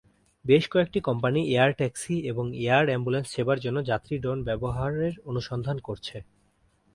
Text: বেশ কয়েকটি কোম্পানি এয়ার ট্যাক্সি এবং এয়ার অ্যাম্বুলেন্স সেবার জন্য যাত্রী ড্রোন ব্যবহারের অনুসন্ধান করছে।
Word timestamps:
বেশ 0.45 0.63
কয়েকটি 0.67 0.99
কোম্পানি 1.07 1.41
এয়ার 1.53 1.71
ট্যাক্সি 1.79 2.15
এবং 2.31 2.45
এয়ার 2.61 2.85
অ্যাম্বুলেন্স 2.89 3.27
সেবার 3.33 3.57
জন্য 3.59 3.77
যাত্রী 3.89 4.15
ড্রোন 4.17 4.39
ব্যবহারের 4.47 5.13
অনুসন্ধান 5.29 5.77
করছে। 5.87 6.17